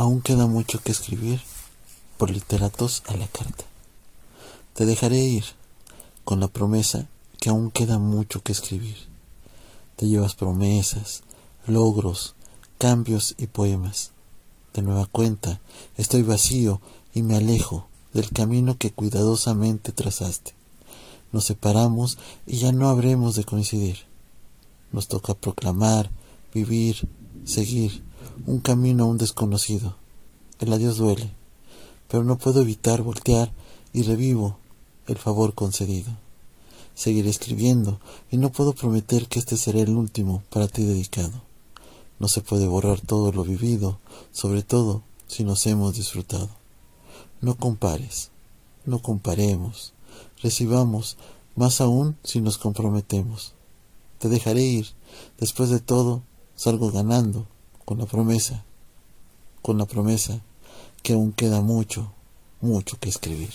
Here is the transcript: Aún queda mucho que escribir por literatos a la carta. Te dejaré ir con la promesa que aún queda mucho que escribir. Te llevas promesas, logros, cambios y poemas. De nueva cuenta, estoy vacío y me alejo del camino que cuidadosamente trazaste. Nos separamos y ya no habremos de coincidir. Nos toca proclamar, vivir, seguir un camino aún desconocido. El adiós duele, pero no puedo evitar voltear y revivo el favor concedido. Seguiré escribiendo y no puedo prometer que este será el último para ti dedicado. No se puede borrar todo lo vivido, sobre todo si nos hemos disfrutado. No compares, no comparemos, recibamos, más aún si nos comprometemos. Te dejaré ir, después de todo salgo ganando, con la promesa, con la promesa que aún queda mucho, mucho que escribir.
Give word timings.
Aún 0.00 0.22
queda 0.22 0.46
mucho 0.46 0.80
que 0.82 0.92
escribir 0.92 1.42
por 2.16 2.30
literatos 2.30 3.02
a 3.06 3.18
la 3.18 3.28
carta. 3.28 3.66
Te 4.72 4.86
dejaré 4.86 5.18
ir 5.18 5.44
con 6.24 6.40
la 6.40 6.48
promesa 6.48 7.06
que 7.38 7.50
aún 7.50 7.70
queda 7.70 7.98
mucho 7.98 8.42
que 8.42 8.52
escribir. 8.52 8.96
Te 9.96 10.08
llevas 10.08 10.34
promesas, 10.34 11.22
logros, 11.66 12.34
cambios 12.78 13.34
y 13.36 13.48
poemas. 13.48 14.12
De 14.72 14.80
nueva 14.80 15.04
cuenta, 15.04 15.60
estoy 15.98 16.22
vacío 16.22 16.80
y 17.12 17.20
me 17.20 17.36
alejo 17.36 17.86
del 18.14 18.30
camino 18.30 18.78
que 18.78 18.92
cuidadosamente 18.92 19.92
trazaste. 19.92 20.54
Nos 21.30 21.44
separamos 21.44 22.16
y 22.46 22.56
ya 22.56 22.72
no 22.72 22.88
habremos 22.88 23.34
de 23.34 23.44
coincidir. 23.44 23.98
Nos 24.92 25.08
toca 25.08 25.34
proclamar, 25.34 26.10
vivir, 26.54 27.06
seguir 27.44 28.02
un 28.46 28.60
camino 28.60 29.04
aún 29.04 29.18
desconocido. 29.18 29.96
El 30.58 30.72
adiós 30.72 30.96
duele, 30.96 31.32
pero 32.08 32.24
no 32.24 32.38
puedo 32.38 32.60
evitar 32.60 33.02
voltear 33.02 33.52
y 33.92 34.02
revivo 34.02 34.58
el 35.06 35.16
favor 35.16 35.54
concedido. 35.54 36.12
Seguiré 36.94 37.30
escribiendo 37.30 37.98
y 38.30 38.36
no 38.36 38.52
puedo 38.52 38.74
prometer 38.74 39.26
que 39.26 39.38
este 39.38 39.56
será 39.56 39.80
el 39.80 39.90
último 39.90 40.42
para 40.50 40.68
ti 40.68 40.84
dedicado. 40.84 41.42
No 42.18 42.28
se 42.28 42.42
puede 42.42 42.66
borrar 42.66 43.00
todo 43.00 43.32
lo 43.32 43.44
vivido, 43.44 43.98
sobre 44.32 44.62
todo 44.62 45.02
si 45.26 45.44
nos 45.44 45.66
hemos 45.66 45.94
disfrutado. 45.94 46.50
No 47.40 47.56
compares, 47.56 48.30
no 48.84 49.00
comparemos, 49.00 49.94
recibamos, 50.42 51.16
más 51.56 51.80
aún 51.80 52.16
si 52.22 52.40
nos 52.40 52.58
comprometemos. 52.58 53.54
Te 54.18 54.28
dejaré 54.28 54.62
ir, 54.62 54.86
después 55.38 55.70
de 55.70 55.80
todo 55.80 56.22
salgo 56.54 56.90
ganando, 56.90 57.46
con 57.90 57.98
la 57.98 58.06
promesa, 58.06 58.64
con 59.62 59.76
la 59.76 59.84
promesa 59.84 60.40
que 61.02 61.14
aún 61.14 61.32
queda 61.32 61.60
mucho, 61.60 62.12
mucho 62.60 62.96
que 63.00 63.08
escribir. 63.08 63.50